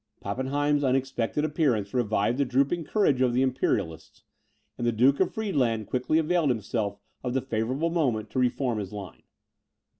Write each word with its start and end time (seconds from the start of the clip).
Pappenheim's 0.19 0.83
unexpected 0.83 1.45
appearance 1.45 1.93
revived 1.93 2.39
the 2.39 2.43
drooping 2.45 2.85
courage 2.85 3.21
of 3.21 3.33
the 3.33 3.43
Imperialists, 3.43 4.23
and 4.75 4.87
the 4.87 4.91
Duke 4.91 5.19
of 5.19 5.31
Friedland 5.31 5.85
quickly 5.85 6.17
availed 6.17 6.49
himself 6.49 6.97
of 7.23 7.35
the 7.35 7.41
favourable 7.41 7.91
moment 7.91 8.31
to 8.31 8.39
re 8.39 8.49
form 8.49 8.79
his 8.79 8.91
line. 8.91 9.21